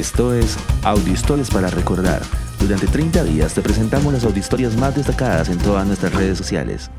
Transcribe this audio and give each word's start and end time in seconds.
Esto 0.00 0.32
es 0.32 0.56
Audiohistorias 0.82 1.50
para 1.50 1.68
Recordar. 1.68 2.22
Durante 2.58 2.86
30 2.86 3.22
días 3.24 3.52
te 3.52 3.60
presentamos 3.60 4.14
las 4.14 4.24
audiohistorias 4.24 4.74
más 4.74 4.96
destacadas 4.96 5.50
en 5.50 5.58
todas 5.58 5.86
nuestras 5.86 6.14
redes 6.14 6.38
sociales. 6.38 6.90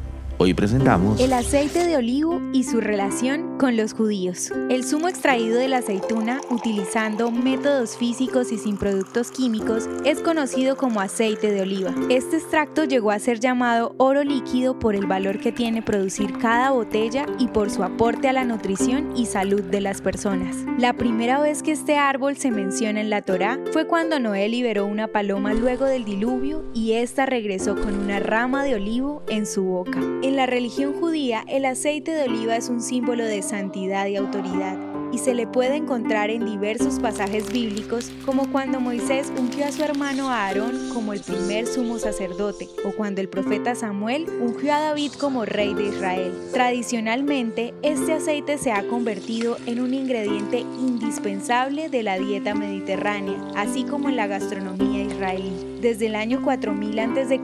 Hoy 0.43 0.55
presentamos 0.55 1.19
el 1.19 1.33
aceite 1.33 1.85
de 1.85 1.97
olivo 1.97 2.41
y 2.51 2.63
su 2.63 2.81
relación 2.81 3.59
con 3.59 3.77
los 3.77 3.93
judíos. 3.93 4.51
El 4.71 4.83
zumo 4.83 5.07
extraído 5.07 5.59
de 5.59 5.67
la 5.67 5.77
aceituna 5.77 6.41
utilizando 6.49 7.29
métodos 7.29 7.95
físicos 7.95 8.51
y 8.51 8.57
sin 8.57 8.75
productos 8.75 9.29
químicos 9.29 9.87
es 10.03 10.19
conocido 10.19 10.77
como 10.77 10.99
aceite 10.99 11.51
de 11.51 11.61
oliva. 11.61 11.93
Este 12.09 12.37
extracto 12.37 12.85
llegó 12.85 13.11
a 13.11 13.19
ser 13.19 13.39
llamado 13.39 13.93
oro 13.99 14.23
líquido 14.23 14.79
por 14.79 14.95
el 14.95 15.05
valor 15.05 15.37
que 15.37 15.51
tiene 15.51 15.83
producir 15.83 16.35
cada 16.39 16.71
botella 16.71 17.27
y 17.37 17.47
por 17.47 17.69
su 17.69 17.83
aporte 17.83 18.27
a 18.27 18.33
la 18.33 18.43
nutrición 18.43 19.15
y 19.15 19.27
salud 19.27 19.61
de 19.61 19.81
las 19.81 20.01
personas. 20.01 20.57
La 20.79 20.93
primera 20.93 21.39
vez 21.39 21.61
que 21.61 21.73
este 21.73 21.99
árbol 21.99 22.35
se 22.35 22.49
menciona 22.49 22.99
en 22.99 23.11
la 23.11 23.21
Torá 23.21 23.59
fue 23.73 23.85
cuando 23.85 24.19
Noé 24.19 24.49
liberó 24.49 24.87
una 24.87 25.07
paloma 25.07 25.53
luego 25.53 25.85
del 25.85 26.03
diluvio 26.03 26.65
y 26.73 26.93
ésta 26.93 27.27
regresó 27.27 27.75
con 27.75 27.93
una 27.93 28.17
rama 28.17 28.63
de 28.63 28.73
olivo 28.73 29.21
en 29.29 29.45
su 29.45 29.65
boca. 29.65 29.99
En 30.31 30.37
la 30.37 30.45
religión 30.45 30.93
judía, 30.93 31.43
el 31.49 31.65
aceite 31.65 32.13
de 32.13 32.23
oliva 32.23 32.55
es 32.55 32.69
un 32.69 32.81
símbolo 32.81 33.25
de 33.25 33.41
santidad 33.41 34.05
y 34.05 34.15
autoridad 34.15 34.90
y 35.11 35.17
se 35.17 35.33
le 35.33 35.47
puede 35.47 35.75
encontrar 35.75 36.29
en 36.29 36.45
diversos 36.45 36.99
pasajes 36.99 37.51
bíblicos, 37.51 38.11
como 38.25 38.51
cuando 38.51 38.79
Moisés 38.79 39.31
ungió 39.37 39.65
a 39.65 39.71
su 39.71 39.83
hermano 39.83 40.29
Aarón 40.29 40.91
como 40.93 41.13
el 41.13 41.21
primer 41.21 41.67
sumo 41.67 41.99
sacerdote, 41.99 42.67
o 42.85 42.91
cuando 42.91 43.21
el 43.21 43.29
profeta 43.29 43.75
Samuel 43.75 44.27
ungió 44.41 44.73
a 44.73 44.79
David 44.79 45.11
como 45.13 45.45
rey 45.45 45.73
de 45.73 45.87
Israel. 45.87 46.33
Tradicionalmente, 46.53 47.73
este 47.81 48.13
aceite 48.13 48.57
se 48.57 48.71
ha 48.71 48.87
convertido 48.87 49.57
en 49.65 49.81
un 49.81 49.93
ingrediente 49.93 50.59
indispensable 50.59 51.89
de 51.89 52.03
la 52.03 52.17
dieta 52.17 52.55
mediterránea, 52.55 53.35
así 53.55 53.83
como 53.83 54.09
en 54.09 54.15
la 54.15 54.27
gastronomía 54.27 55.03
israelí. 55.03 55.51
Desde 55.81 56.05
el 56.05 56.15
año 56.15 56.43
4000 56.43 56.99
a.C. 56.99 57.41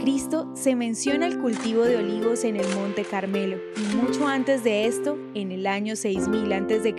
se 0.54 0.76
menciona 0.76 1.26
el 1.26 1.40
cultivo 1.40 1.84
de 1.84 1.98
olivos 1.98 2.44
en 2.44 2.58
el 2.58 2.68
Monte 2.76 3.04
Carmelo, 3.04 3.58
y 3.76 3.96
mucho 3.96 4.28
antes 4.28 4.64
de 4.64 4.86
esto, 4.86 5.18
en 5.34 5.52
el 5.52 5.66
año 5.66 5.96
6000 5.96 6.54
a.C., 6.54 6.96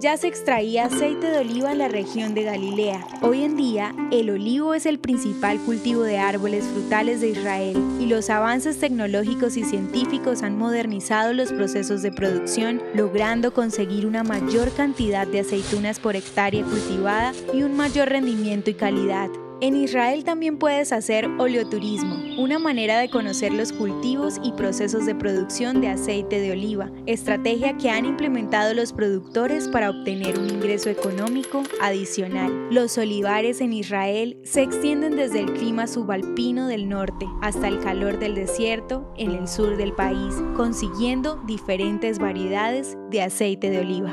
ya 0.00 0.16
se 0.16 0.28
extraía 0.28 0.86
aceite 0.86 1.28
de 1.30 1.38
oliva 1.38 1.72
en 1.72 1.78
la 1.78 1.88
región 1.88 2.34
de 2.34 2.42
Galilea. 2.42 3.06
Hoy 3.22 3.42
en 3.42 3.56
día, 3.56 3.94
el 4.10 4.30
olivo 4.30 4.74
es 4.74 4.86
el 4.86 4.98
principal 4.98 5.58
cultivo 5.60 6.02
de 6.02 6.18
árboles 6.18 6.64
frutales 6.64 7.20
de 7.20 7.30
Israel 7.30 7.76
y 7.98 8.06
los 8.06 8.28
avances 8.28 8.78
tecnológicos 8.78 9.56
y 9.56 9.64
científicos 9.64 10.42
han 10.42 10.58
modernizado 10.58 11.32
los 11.32 11.52
procesos 11.52 12.02
de 12.02 12.12
producción, 12.12 12.82
logrando 12.94 13.54
conseguir 13.54 14.06
una 14.06 14.22
mayor 14.22 14.72
cantidad 14.74 15.26
de 15.26 15.40
aceitunas 15.40 15.98
por 15.98 16.16
hectárea 16.16 16.62
cultivada 16.62 17.32
y 17.54 17.62
un 17.62 17.76
mayor 17.76 18.08
rendimiento 18.08 18.70
y 18.70 18.74
calidad. 18.74 19.30
En 19.62 19.74
Israel 19.74 20.22
también 20.22 20.58
puedes 20.58 20.92
hacer 20.92 21.26
oleoturismo, 21.38 22.14
una 22.36 22.58
manera 22.58 22.98
de 22.98 23.08
conocer 23.08 23.54
los 23.54 23.72
cultivos 23.72 24.38
y 24.42 24.52
procesos 24.52 25.06
de 25.06 25.14
producción 25.14 25.80
de 25.80 25.88
aceite 25.88 26.40
de 26.40 26.52
oliva, 26.52 26.90
estrategia 27.06 27.74
que 27.78 27.88
han 27.88 28.04
implementado 28.04 28.74
los 28.74 28.92
productores 28.92 29.68
para 29.68 29.88
obtener 29.88 30.38
un 30.38 30.50
ingreso 30.50 30.90
económico 30.90 31.62
adicional. 31.80 32.52
Los 32.70 32.98
olivares 32.98 33.62
en 33.62 33.72
Israel 33.72 34.36
se 34.44 34.60
extienden 34.60 35.16
desde 35.16 35.40
el 35.40 35.54
clima 35.54 35.86
subalpino 35.86 36.66
del 36.66 36.90
norte 36.90 37.26
hasta 37.40 37.68
el 37.68 37.80
calor 37.80 38.18
del 38.18 38.34
desierto 38.34 39.10
en 39.16 39.30
el 39.30 39.48
sur 39.48 39.78
del 39.78 39.94
país, 39.94 40.34
consiguiendo 40.54 41.36
diferentes 41.46 42.18
variedades 42.18 42.98
de 43.10 43.22
aceite 43.22 43.70
de 43.70 43.80
oliva. 43.80 44.12